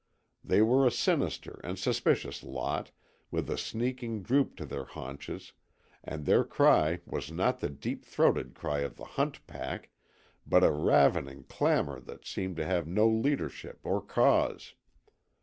They 0.43 0.63
were 0.63 0.87
a 0.87 0.89
sinister 0.91 1.61
and 1.63 1.77
suspicious 1.77 2.41
lot, 2.41 2.89
with 3.29 3.47
a 3.51 3.55
sneaking 3.59 4.23
droop 4.23 4.55
to 4.55 4.65
their 4.65 4.85
haunches, 4.85 5.53
and 6.03 6.25
their 6.25 6.43
cry 6.43 7.01
was 7.05 7.31
not 7.31 7.59
the 7.59 7.69
deep 7.69 8.03
throated 8.03 8.55
cry 8.55 8.79
of 8.79 8.95
the 8.97 9.05
hunt 9.05 9.45
pack 9.45 9.91
but 10.47 10.63
a 10.63 10.71
ravening 10.71 11.43
clamour 11.43 11.99
that 11.99 12.25
seemed 12.25 12.55
to 12.55 12.65
have 12.65 12.87
no 12.87 13.07
leadership 13.07 13.81
or 13.83 14.01
cause. 14.01 14.73